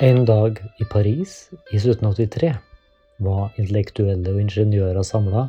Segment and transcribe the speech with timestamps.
[0.00, 2.54] En dag i Paris i 1783
[3.20, 5.42] var intellektuelle og ingeniører samla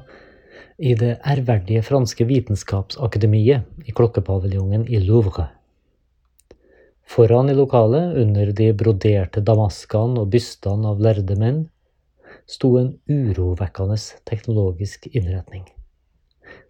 [0.76, 5.46] i det ærverdige franske vitenskapsakademiet i klokkepaviljongen i Louvre.
[7.08, 11.64] Foran i lokalet, under de broderte damaskene og bystene av lærde menn,
[12.44, 15.64] sto en urovekkende teknologisk innretning.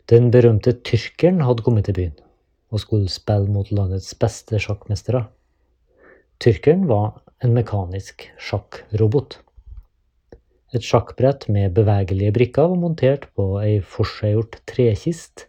[0.05, 2.15] Den berømte tyrkeren hadde kommet til byen
[2.69, 5.25] og skulle spille mot landets beste sjakkmestere.
[6.37, 9.39] Tyrkeren var en mekanisk sjakkrobot.
[10.71, 15.47] Et sjakkbrett med bevegelige brikker var montert på ei forseggjort trekist,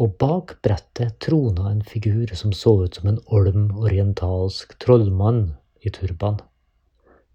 [0.00, 5.92] og bak brettet trona en figur som så ut som en olm orientalsk trollmann i
[5.92, 6.38] turban.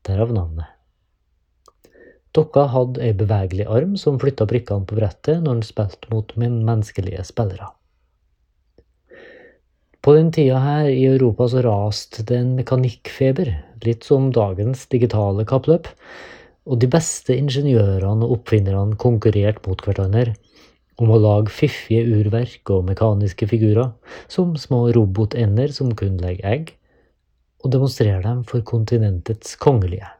[0.05, 0.71] Derav navnet.
[2.35, 7.23] Dokka hadde ei bevegelig arm som flytta brikkene på brettet når den spilte mot menneskelige
[7.27, 7.69] spillere.
[10.05, 13.47] På den tida her i Europa så raste det en mekanikkfeber,
[13.81, 15.89] litt som dagens digitale kappløp,
[16.69, 20.35] og de beste ingeniørene og oppfinnerne konkurrerte mot hverandre
[21.01, 23.95] om å lage fiffige urverk og mekaniske figurer,
[24.29, 26.73] som små robotender som kunne legge egg,
[27.65, 30.11] og demonstrere dem for kontinentets kongelige.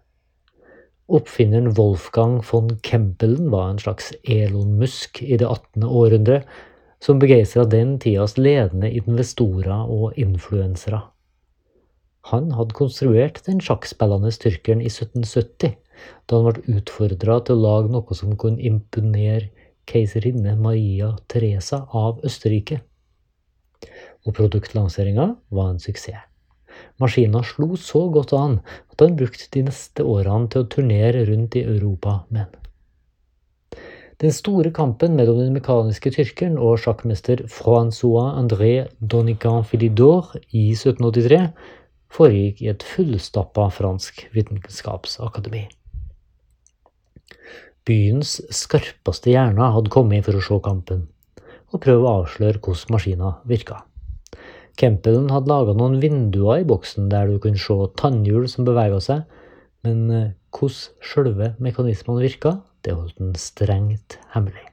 [1.13, 5.85] Oppfinneren Wolfgang von Kempelen var en slags Elon Musk i det 18.
[5.85, 6.41] århundre,
[7.05, 11.03] som begeistra den tidas ledende investorer og influensere.
[12.31, 15.75] Han hadde konstruert den sjakkspillende tyrkeren i 1770,
[16.25, 19.51] da han ble utfordra til å lage noe som kunne imponere
[19.85, 22.79] keiserinne Maria Teresa av Østerrike.
[24.25, 26.25] Og produktlanseringa var en suksess.
[26.99, 28.57] Maskina slo så godt an
[28.91, 32.64] at han brukte de neste årene til å turnere rundt i Europa med den.
[34.21, 41.49] Den store kampen mellom den mekaniske tyrkeren og sjakkmester Francois André Donican Philidor i 1783
[42.15, 45.65] foregikk i et fullstappa fransk vitenskapsakademi.
[47.85, 51.03] Byens skarpeste hjerner hadde kommet for å se kampen,
[51.75, 53.81] og prøve å avsløre hvordan maskina virka.
[54.79, 59.27] Campbellen hadde laga noen vinduer i boksen der du kunne se tannhjul som bevega seg,
[59.83, 62.55] men eh, hvordan sjølve mekanismene virka,
[62.85, 64.63] det holdt han strengt hemmelig.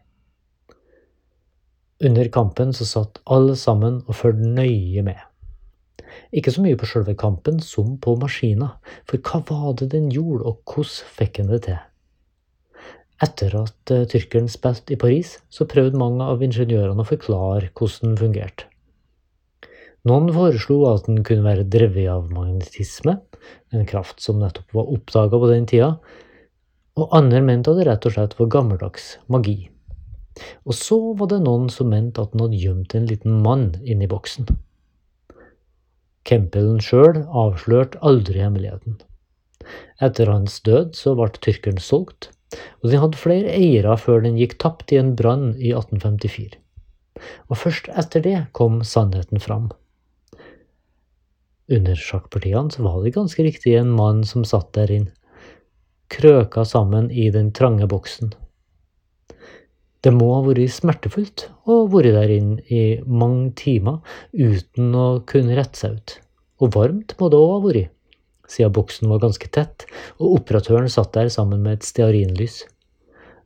[2.02, 5.20] Under kampen så satt alle sammen og fulgte nøye med.
[6.34, 8.74] Ikke så mye på sjølve kampen som på maskina,
[9.08, 11.78] for hva var det den gjorde, og hvordan fikk den det til?
[13.22, 18.10] Etter at uh, tyrkeren spilte i Paris, så prøvde mange av ingeniørene å forklare hvordan
[18.10, 18.66] den fungerte.
[20.10, 23.20] Noen foreslo at den kunne være drevet av magnetisme,
[23.70, 25.92] en kraft som nettopp var oppdaga på den tida,
[26.98, 29.56] og andre mente at det rett og slett var gammeldags magi.
[30.64, 34.08] Og så var det noen som mente at han hadde gjemt en liten mann inni
[34.08, 34.48] boksen.
[36.28, 39.00] Kempelen sjøl avslørte aldri hemmeligheten.
[40.02, 42.30] Etter hans død så ble tyrkeren solgt,
[42.82, 46.58] og den hadde flere eiere før den gikk tapt i en brann i 1854.
[47.48, 49.70] Og først etter det kom sannheten fram.
[51.72, 55.21] Under sjakkpartiene så var det ganske riktig en mann som satt der inne
[56.12, 58.32] krøka sammen i den trange boksen.
[60.02, 64.00] Det må ha vært smertefullt å være der inne i mange timer
[64.34, 66.14] uten å kunne rette seg ut.
[66.62, 67.92] Og varmt må det òg ha vært,
[68.50, 69.86] siden boksen var ganske tett,
[70.18, 72.64] og operatøren satt der sammen med et stearinlys.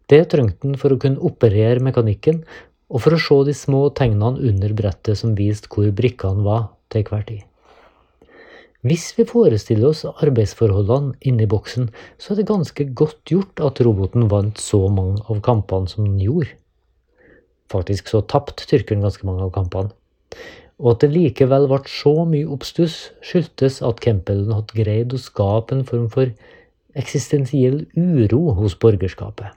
[0.08, 2.40] Det trengte han for å kunne operere mekanikken,
[2.88, 7.04] og for å se de små tegnene under brettet som viste hvor brikkene var til
[7.08, 7.42] hver tid.
[8.86, 11.88] Hvis vi forestiller oss arbeidsforholdene inni boksen,
[12.20, 16.20] så er det ganske godt gjort at roboten vant så mange av kampene som den
[16.22, 16.52] gjorde.
[17.72, 19.90] Faktisk så tapte tyrkeren ganske mange av kampene.
[20.76, 25.74] Og at det likevel ble så mye oppstuss, skyldtes at Campbellen hadde greid å skape
[25.74, 26.30] en form for
[26.96, 29.56] eksistensiell uro hos borgerskapet.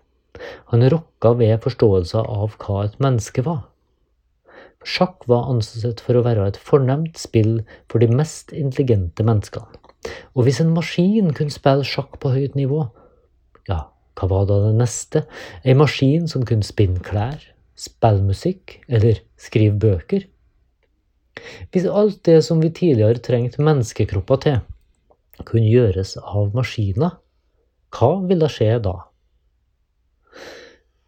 [0.71, 3.65] Han rokka ved forståelsen av hva et menneske var.
[4.89, 7.59] Sjakk var ansett for å være et fornemt spill
[7.91, 9.77] for de mest intelligente menneskene.
[10.33, 12.85] Og hvis en maskin kunne spille sjakk på høyt nivå,
[13.69, 13.83] ja,
[14.17, 15.25] hva var da det neste?
[15.63, 17.43] Ei maskin som kunne spinne klær,
[17.79, 20.25] spille musikk eller skrive bøker?
[21.71, 24.57] Hvis alt det som vi tidligere trengte menneskekropper til,
[25.47, 27.19] kunne gjøres av maskiner,
[27.95, 28.95] hva ville skje da?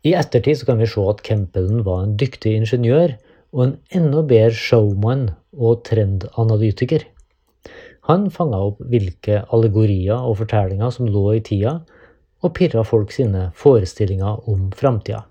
[0.07, 3.17] I ettertid kan vi se at Campbellen var en dyktig ingeniør,
[3.51, 7.05] og en enda bedre showman og trendanalytiker.
[8.09, 11.81] Han fanga opp hvilke allegorier og fortellinger som lå i tida,
[12.41, 15.25] og pirra folk sine forestillinger om framtida.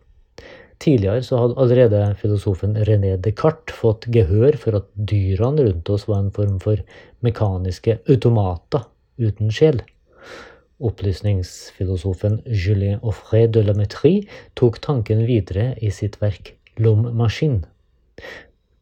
[0.81, 6.23] Tidligere så hadde allerede filosofen René Descartes fått gehør for at dyrene rundt oss var
[6.23, 6.81] en form for
[7.27, 8.87] mekaniske automater
[9.21, 9.83] uten sjel.
[10.81, 14.25] Opplysningsfilosofen Julien Offray de la Métrie
[14.57, 17.67] tok tanken videre i sitt verk L'homme machine.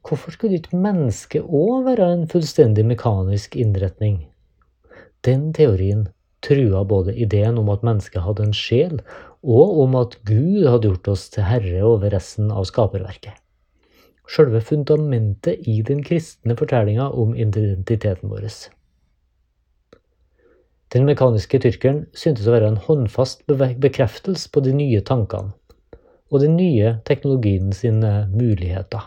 [0.08, 4.22] Hvorfor skulle ikke mennesket òg være en fullstendig mekanisk innretning?
[5.26, 6.06] Den teorien
[6.44, 9.00] trua både ideen om at mennesket hadde en sjel,
[9.42, 13.34] og om at Gud hadde gjort oss til herre over resten av skaperverket.
[14.28, 18.48] Sjølve fundamentet i den kristne fortellinga om identiteten vår.
[20.92, 25.52] Den mekaniske tyrkeren syntes å være en håndfast bekreftelse på de nye tankene
[26.28, 29.06] og den nye teknologien sine muligheter.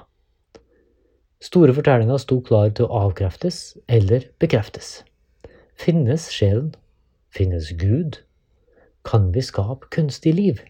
[1.41, 5.01] Store fortellinger sto klar til å avkreftes eller bekreftes.
[5.73, 6.75] Finnes sjelen?
[7.33, 8.19] Finnes Gud?
[9.07, 10.61] Kan vi skape kunstig liv?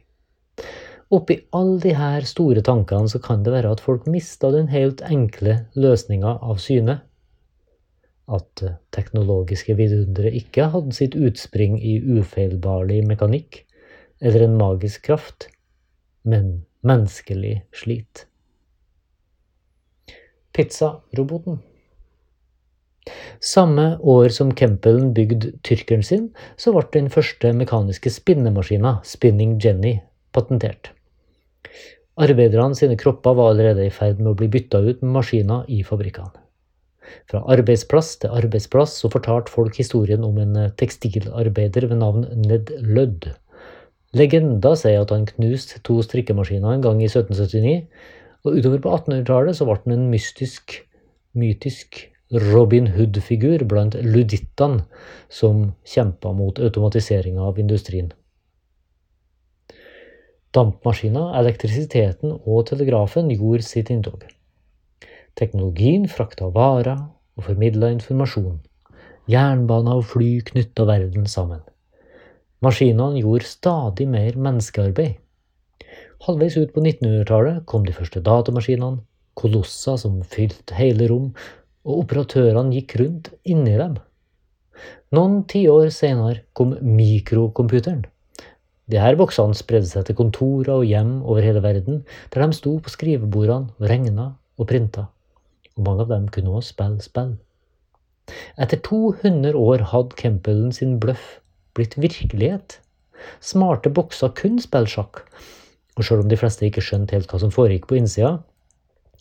[1.11, 5.65] Oppi alle her store tankene så kan det være at folk mista den helt enkle
[5.75, 7.01] løsninga av syne
[8.31, 8.63] at
[8.95, 13.63] teknologiske vidundere ikke hadde sitt utspring i ufeilbarlig mekanikk
[14.21, 15.49] eller en magisk kraft,
[16.23, 18.25] men menneskelig slit.
[20.53, 21.61] Pizzaroboten.
[23.41, 29.97] Samme år som Campbellen bygde tyrkeren sin, så ble den første mekaniske spinnemaskina, Spinning Jenny,
[30.35, 30.91] patentert.
[32.21, 35.81] Arbeiderne sine kropper var allerede i ferd med å bli bytta ut med maskiner i
[35.87, 36.35] fabrikkene.
[37.31, 42.69] Fra arbeidsplass til arbeidsplass så fortalte folk historien om en eh, tekstilarbeider ved navn Ned
[42.85, 43.31] Ludd.
[44.15, 47.87] Legenda sier at han knuste to strikkemaskiner en gang i 1779,
[48.45, 50.79] og utover på 1800-tallet så ble han en mystisk,
[51.37, 51.99] mytisk
[52.31, 54.85] Robin Hood-figur blant ludittene
[55.29, 58.11] som kjempa mot automatiseringa av industrien.
[60.55, 64.25] Dampmaskiner, elektrisiteten og telegrafen gjorde sitt inntog.
[65.39, 67.05] Teknologien frakta varer
[67.39, 68.59] og formidla informasjon.
[69.31, 71.61] Jernbaner og fly knytta verden sammen.
[72.61, 75.20] Maskinene gjorde stadig mer menneskearbeid.
[76.25, 79.01] Halvveis ut på 1900-tallet kom de første datamaskinene,
[79.39, 81.31] kolosser som fylte hele rom,
[81.87, 83.95] og operatørene gikk rundt inni dem.
[85.15, 88.03] Noen tiår senere kom mikrocomputeren.
[88.91, 92.03] Disse boksene spredde seg til kontorer og hjem over hele verden,
[92.33, 95.07] der de sto på skrivebordene og regna og printa
[95.77, 97.31] og mange av dem kunne også spille spill.
[98.61, 101.39] Etter 200 år hadde Campbellen sin bløff
[101.75, 102.77] blitt virkelighet.
[103.41, 105.23] Smarte bokser kunne spille sjakk,
[105.97, 108.37] og selv om de fleste ikke skjønte helt hva som foregikk på innsida,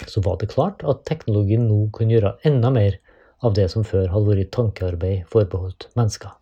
[0.08, 2.96] så var det klart at teknologien nå kunne gjøre enda mer
[3.44, 6.32] av det som før hadde vært tankearbeid forbeholdt mennesker.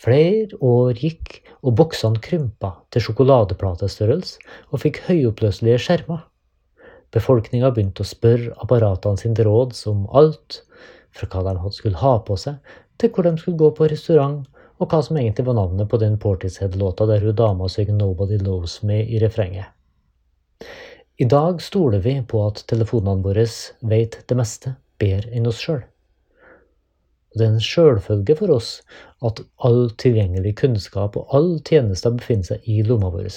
[0.00, 4.38] Flere år gikk, og boksene krympa til sjokoladeplatestørrelse
[4.72, 6.22] og fikk høyoppløselige skjermer.
[7.12, 10.62] Befolkninga begynte å spørre apparatene sine til råds om alt,
[11.12, 12.56] fra hva de skulle ha på seg,
[12.96, 14.46] til hvor de skulle gå på restaurant,
[14.80, 18.80] og hva som egentlig var navnet på den Portishead-låta der hun dama synger 'Nobody Loves
[18.82, 19.66] Me' i refrenget.
[21.18, 23.44] I dag stoler vi på at telefonene våre
[23.82, 25.82] vet det meste bedre enn oss sjøl.
[27.36, 28.70] Det er en sjølfølge for oss
[29.22, 33.28] at all tilgjengelig kunnskap og all tjenester befinner seg i lomma vår.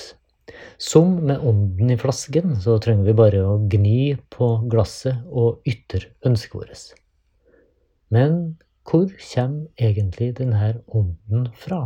[0.78, 6.08] Som med ånden i flasken, så trenger vi bare å gni på glasset og ytre
[6.26, 6.96] ønsket vårt.
[8.10, 11.82] Men hvor kommer egentlig denne ånden fra?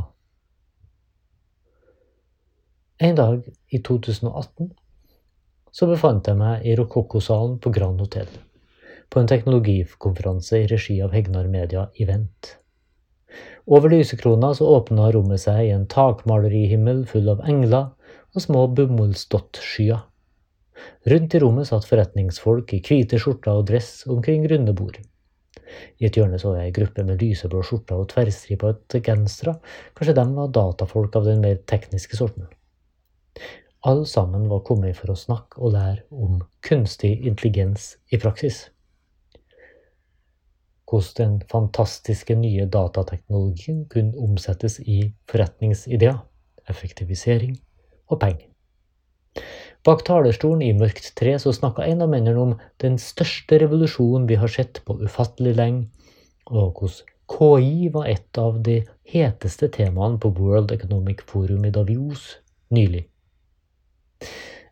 [2.97, 4.71] En dag i 2018
[5.71, 8.29] så befant jeg meg i Rokokkosalen på Grand Hotell,
[9.13, 12.55] på en teknologikonferanse i regi av Hegnar Media Event.
[13.67, 17.91] Over lysekrona så åpna rommet seg i en takmalerihimmel full av engler
[18.33, 20.01] og små bomullsdottskyer.
[21.11, 24.97] Rundt i rommet satt forretningsfolk i hvite skjorter og dress omkring runde bord.
[25.99, 29.57] I et hjørne så jeg ei gruppe med lyseblå skjorter og tverrstripete gensere,
[29.97, 32.47] kanskje de var datafolk av den mer tekniske sorten.
[33.87, 38.65] Alle sammen var kommet for å snakke og lære om kunstig intelligens i praksis.
[40.87, 46.21] Hvordan den fantastiske nye datateknologien kunne omsettes i forretningsideer,
[46.67, 47.57] effektivisering
[48.07, 48.47] og penger.
[49.87, 54.35] Bak talerstolen i mørkt tre så snakka en av mennene om den største revolusjonen vi
[54.41, 55.85] har sett på ufattelig lenge,
[56.51, 62.33] og hvordan KI var et av de heteste temaene på World Economic Forum i Davios
[62.75, 63.05] nylig.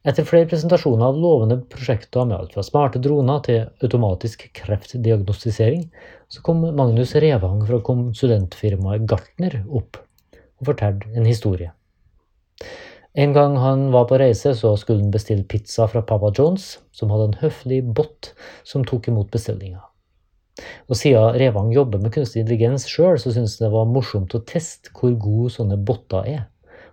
[0.05, 5.88] Etter flere presentasjoner av lovende prosjekter med alt fra smarte droner til automatisk kreftdiagnostisering,
[6.27, 11.72] så kom Magnus Revang fra konsulentfirmaet Gartner opp og fortalte en historie.
[13.15, 17.13] En gang han var på reise, så skulle han bestille pizza fra Papa Johns, som
[17.13, 18.34] hadde en høflig bot
[18.67, 19.79] som tok imot bestillinga.
[20.89, 24.91] Og siden Revang jobber med kunstig intelligens sjøl, så syntes det var morsomt å teste
[24.95, 26.43] hvor gode sånne botter er.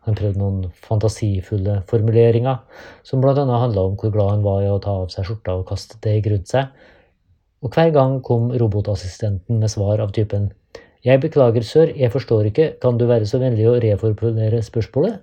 [0.06, 2.62] Han prøvde noen fantasifulle formuleringer,
[3.06, 3.34] som bl.a.
[3.34, 6.30] handla om hvor glad han var i å ta av seg skjorta og kaste deg
[6.30, 6.70] rundt seg.
[7.66, 10.52] Og hver gang kom robotassistenten med svar av typen
[11.02, 15.18] Jeg beklager, sør, jeg forstår ikke, kan du være så vennlig å reformulere spørsmålet?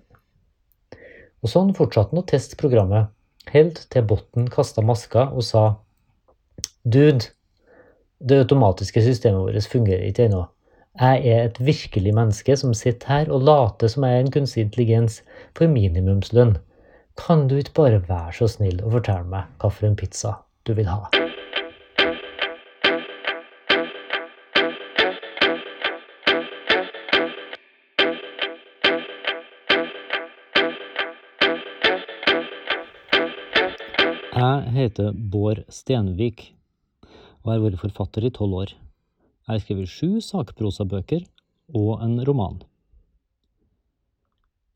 [1.43, 3.09] Og sånn fortsatte han å teste programmet,
[3.53, 5.63] helt til botten kasta maska og sa
[6.83, 7.31] Dude,
[8.19, 10.45] det automatiske systemet vårt fungerer ikke ennå.
[10.99, 14.65] Jeg er et virkelig menneske som sitter her og later som jeg er en kunstig
[14.65, 15.21] intelligens
[15.55, 16.57] for minimumslønn.
[17.19, 21.28] Kan du ikke bare være så snill og fortelle meg hvilken pizza du vil ha?
[34.79, 36.49] Heter Bård Stenvik
[37.43, 38.73] og har vært forfatter i tolv år.
[39.47, 41.23] Jeg har skrevet sju sakprosabøker
[41.77, 42.59] og en roman.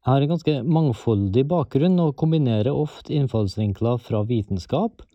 [0.03, 5.05] Jeg har en ganske mangfoldig bakgrunn og kombinerer ofte innfallsvinkler fra vitenskap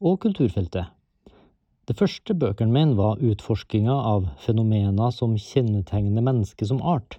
[0.00, 0.88] og kulturfeltet.
[1.90, 7.18] Det første bøkene mine var utforskinga av fenomener som kjennetegner mennesket som art.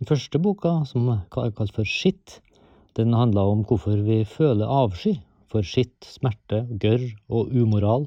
[0.00, 2.40] Den første boka, som er kalt for Skitt,
[2.96, 5.18] den handla om hvorfor vi føler avsky
[5.56, 8.06] for skitt, smerte, gørr og umoral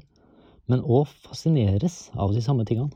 [0.70, 2.94] men òg fascineres av de samme tingene.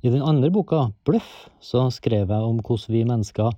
[0.00, 3.50] I den andre boka, Bløff, så skrev jeg om hvordan vi mennesker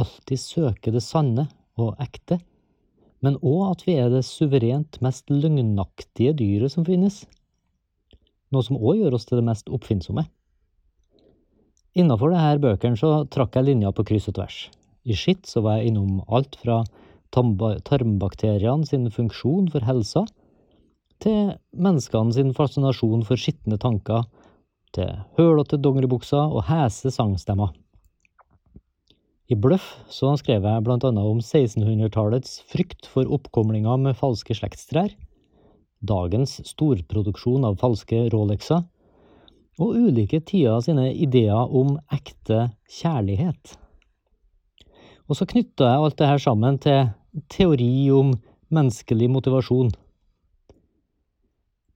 [0.00, 1.48] alltid søker det sanne
[1.80, 2.38] og ekte,
[3.24, 7.22] men òg at vi er det suverent mest løgnaktige dyret som finnes.
[8.52, 10.24] Noe som òg gjør oss til det mest oppfinnsomme.
[11.96, 14.58] Innafor disse bøkene så trakk jeg linja på kryss og tvers.
[15.04, 16.80] I skitt så var jeg innom alt fra
[17.32, 20.24] tarmbakteriene sin funksjon for helsa,
[21.22, 24.26] til menneskene sin fascinasjon for skitne tanker,
[24.92, 27.72] til hølete dongeribukser og hese sangstemmer.
[29.50, 35.12] I Bløff så skrev jeg blant annet om 1600-tallets frykt for oppkomlinger med falske slektstrær,
[36.02, 38.84] dagens storproduksjon av falske Rolexer,
[39.80, 42.68] og ulike tider sine ideer om ekte
[43.00, 43.76] kjærlighet.
[45.28, 47.06] Og så knytta jeg alt det her sammen til
[47.48, 48.34] teori om
[48.72, 49.90] menneskelig motivasjon.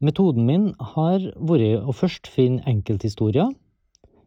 [0.01, 3.49] Metoden min har vært å først finne enkelthistorier,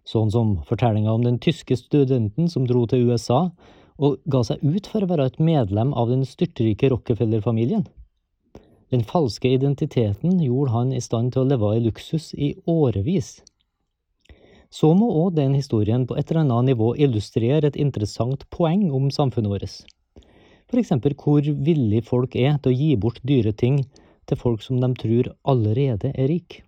[0.06, 3.50] sånn som fortellinga om den tyske studenten som dro til USA
[4.00, 7.86] og ga seg ut for å være et medlem av den styrtrike Rockefeller-familien.
[8.90, 13.38] Den falske identiteten gjorde han i stand til å leve i luksus i årevis.
[14.74, 19.10] Så må òg den historien på et eller annet nivå illustrere et interessant poeng om
[19.14, 19.78] samfunnet vårt.
[20.78, 23.82] Eksempel hvor villig folk er til å gi bort dyre ting
[24.30, 26.62] til folk som de tror allerede er rike.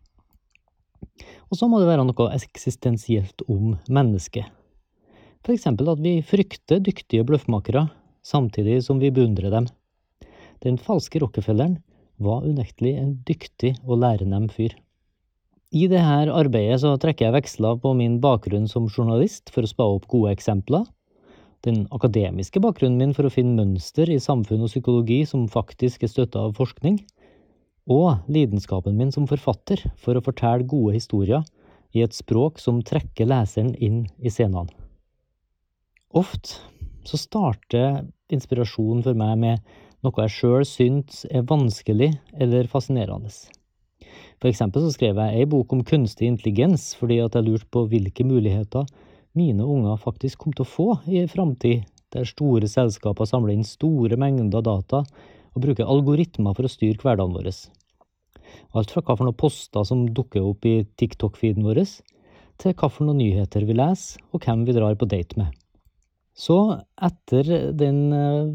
[1.51, 4.47] Og så må det være noe eksistensielt om mennesket.
[5.51, 7.87] Eksempel at vi frykter dyktige bløffmakere,
[8.23, 9.67] samtidig som vi beundrer dem.
[10.61, 11.79] Den falske Rockefelleren
[12.21, 14.75] var unektelig en dyktig og lærenem fyr.
[15.71, 20.07] I dette arbeidet trekker jeg veksler på min bakgrunn som journalist for å spa opp
[20.11, 20.85] gode eksempler,
[21.65, 26.11] den akademiske bakgrunnen min for å finne mønster i samfunn og psykologi som faktisk er
[26.11, 26.99] støtta av forskning,
[27.91, 31.45] og lidenskapen min som forfatter for å fortelle gode historier
[31.97, 34.71] i et språk som trekker leseren inn i scenene.
[36.11, 36.59] Ofte
[37.07, 39.71] så starter inspirasjonen for meg med
[40.05, 43.31] noe jeg sjøl syns er vanskelig eller fascinerende.
[44.41, 47.85] For eksempel så skrev jeg ei bok om kunstig intelligens fordi at jeg lurte på
[47.91, 48.87] hvilke muligheter
[49.37, 54.17] mine unger faktisk kom til å få i framtid, der store selskaper samler inn store
[54.19, 55.05] mengder data
[55.51, 57.51] og bruker algoritmer for å styre hverdagen vår.
[58.75, 61.83] Alt fra hva for noen poster som dukker opp i TikTok-feeden vår,
[62.61, 65.55] til hva for noen nyheter vi leser, og hvem vi drar på date med.
[66.37, 66.57] Så,
[66.95, 68.51] etter den uh,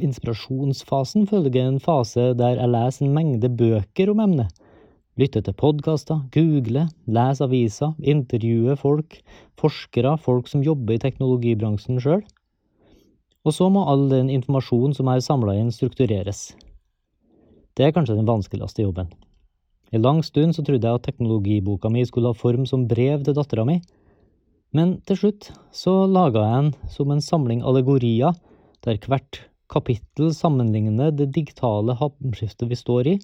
[0.00, 4.52] inspirasjonsfasen, følger en fase der jeg leser en mengde bøker om emnet.
[5.20, 9.18] Lytter til podkaster, google, lese aviser, intervjue folk,
[9.60, 12.22] forskere, folk som jobber i teknologibransjen sjøl.
[13.44, 16.54] Og så må all den informasjonen som er samla inn, struktureres.
[17.76, 19.10] Det er kanskje den vanskeligste jobben.
[19.92, 23.36] I lang stund så trodde jeg at teknologiboka mi skulle ha form som brev til
[23.36, 23.82] dattera mi,
[24.72, 28.32] men til slutt så laga jeg den som en samling allegorier,
[28.80, 33.18] der hvert kapittel sammenligner det digitale hamskiftet vi står i,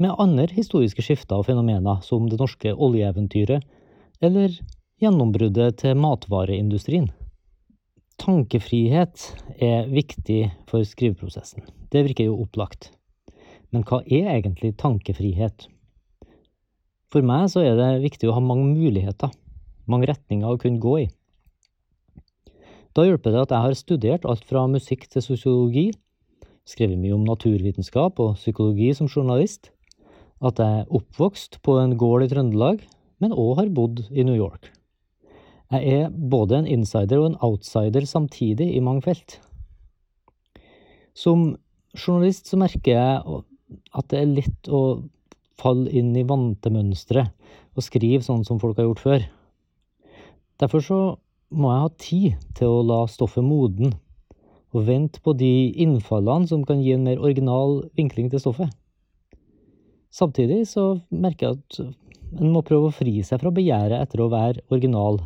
[0.00, 3.62] med andre historiske skifter og fenomener, som det norske oljeeventyret,
[4.24, 4.56] eller
[5.02, 7.10] gjennombruddet til matvareindustrien.
[8.20, 9.24] Tankefrihet
[9.62, 11.66] er viktig for skriveprosessen.
[11.90, 12.92] Det virker jo opplagt.
[13.74, 15.66] Men hva er egentlig tankefrihet?
[17.10, 19.30] For meg så er det viktig å ha mange muligheter,
[19.90, 21.10] mange retninger å kunne gå i.
[22.94, 25.88] Da hjelper det at jeg har studert alt fra musikk til sosiologi,
[26.64, 29.73] skrevet mye om naturvitenskap og psykologi som journalist,
[30.44, 32.82] at jeg er oppvokst på en gård i Trøndelag,
[33.22, 34.68] men òg har bodd i New York.
[35.72, 39.38] Jeg er både en insider og en outsider samtidig i mange felt.
[41.16, 41.54] Som
[41.94, 43.42] journalist så merker jeg
[43.94, 44.82] at det er lett å
[45.58, 47.28] falle inn i vante mønstre
[47.74, 49.26] og skrive sånn som folk har gjort før.
[50.60, 51.00] Derfor så
[51.54, 53.94] må jeg ha tid til å la stoffet moden,
[54.74, 58.72] og vente på de innfallene som kan gi en mer original vinkling til stoffet.
[60.14, 64.30] Samtidig så merker jeg at en må prøve å fri seg fra begjæret etter å
[64.30, 65.18] være original,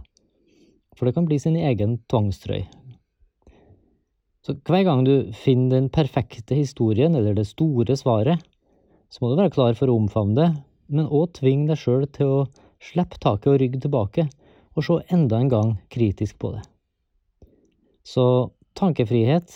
[0.97, 2.63] for det kan bli sin egen tvangstrøy.
[4.45, 8.41] Så hver gang du finner den perfekte historien eller det store svaret,
[9.13, 10.49] så må du være klar for å omfavne det,
[10.89, 12.41] men òg tvinge deg sjøl til å
[12.81, 14.29] slippe taket og rygge tilbake,
[14.73, 16.65] og se enda en gang kritisk på det.
[18.09, 18.25] Så
[18.79, 19.53] tankefrihet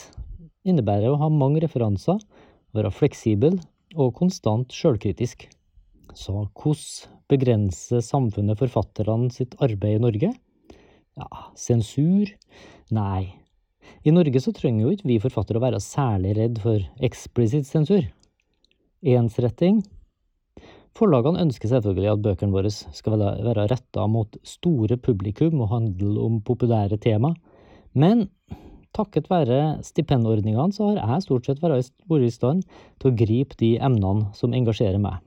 [0.68, 2.20] innebærer å ha mange referanser,
[2.76, 3.60] være fleksibel
[3.96, 5.46] og konstant sjølkritisk.
[6.14, 10.32] Så hvordan begrenser samfunnet forfatterne sitt arbeid i Norge?
[11.16, 12.28] Ja, sensur?
[12.92, 13.32] Nei.
[14.04, 18.04] I Norge så trenger jo ikke vi forfattere å være særlig redd for eksplisitt sensur.
[19.02, 19.82] Ensretting?
[20.96, 26.40] Forlagene ønsker selvfølgelig at bøkene våre skal være retta mot store publikum og handle om
[26.44, 27.32] populære tema,
[27.96, 28.26] men
[28.96, 32.64] takket være stipendordningene så har jeg stort sett vært i stand
[33.00, 35.20] til å gripe de emnene som engasjerer meg.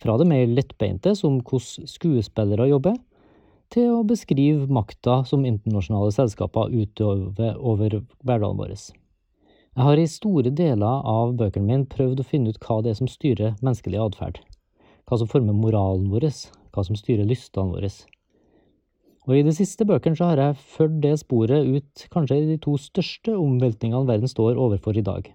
[0.00, 2.96] Fra det mer lettbeinte, som hvordan skuespillere jobber,
[3.70, 8.72] til å beskrive makta som internasjonale selskaper utøver over hverdagen vår.
[9.76, 12.98] Jeg har i store deler av bøkene mine prøvd å finne ut hva det er
[12.98, 14.40] som styrer menneskelig atferd
[15.10, 16.28] hva som former moralen vår,
[16.70, 17.90] hva som styrer lystene våre.
[19.30, 22.56] Og i de siste bøkene så har jeg ført det sporet ut kanskje i de
[22.58, 25.28] to største omveltningene verden står overfor i dag.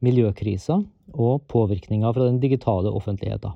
[0.00, 0.78] Miljøkrisa
[1.12, 3.52] og påvirkninga fra den digitale offentligheten.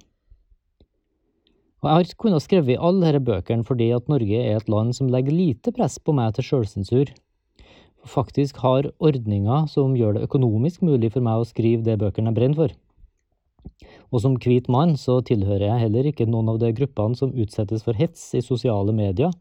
[1.80, 5.08] Og jeg har kunnet skrevet alle disse bøkene fordi at Norge er et land som
[5.08, 7.08] legger lite press på meg til sjølsensur.
[8.04, 12.42] Faktisk har ordninger som gjør det økonomisk mulig for meg å skrive det bøkene jeg
[12.42, 12.76] brenner for.
[14.12, 17.84] Og som hvit mann så tilhører jeg heller ikke noen av de gruppene som utsettes
[17.86, 19.32] for hets i sosiale medier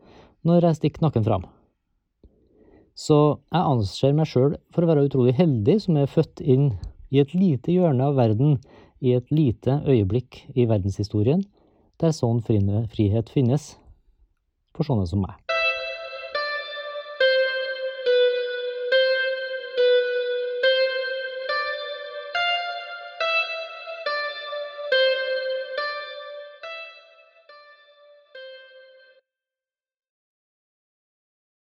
[0.48, 1.44] når jeg stikker nakken fram.
[2.98, 3.18] Så
[3.52, 6.72] jeg anser meg sjøl for å være utrolig heldig som er født inn
[7.12, 8.60] i et lite hjørne av verden
[9.02, 11.44] i et lite øyeblikk i verdenshistorien
[12.02, 13.74] der sånn frihet finnes
[14.76, 15.41] for sånne som meg.